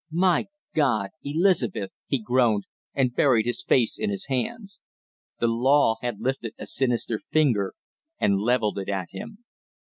"My 0.09 0.47
God, 0.73 1.11
Elizabeth" 1.23 1.91
he 2.07 2.19
groaned 2.19 2.63
and 2.95 3.13
buried 3.13 3.45
his 3.45 3.63
face 3.63 3.99
in 3.99 4.09
his 4.09 4.25
hands. 4.29 4.79
The 5.39 5.45
law 5.45 5.97
had 6.01 6.19
lifted 6.19 6.55
a 6.57 6.65
sinister 6.65 7.19
finger 7.19 7.75
and 8.19 8.39
leveled 8.41 8.79
it 8.79 8.89
at 8.89 9.09
him. 9.11 9.43